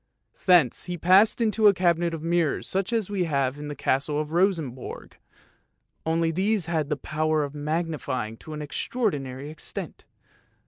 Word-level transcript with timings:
Thence 0.47 0.85
he 0.85 0.97
passed 0.97 1.41
into 1.41 1.67
a 1.67 1.75
cabinet 1.75 2.11
of 2.15 2.23
mirrors 2.23 2.67
such 2.67 2.91
as 2.91 3.11
we 3.11 3.25
have 3.25 3.59
in 3.59 3.67
the 3.67 3.75
Castle 3.75 4.19
of 4.19 4.31
Rosenborg, 4.31 5.15
only 6.07 6.31
these 6.31 6.65
had 6.65 6.89
the 6.89 6.97
power 6.97 7.43
of 7.43 7.53
magnify 7.53 8.29
ing 8.29 8.37
to 8.37 8.53
an 8.53 8.63
extraordinary 8.63 9.51
extent. 9.51 10.05